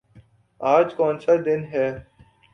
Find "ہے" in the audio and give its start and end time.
1.73-1.87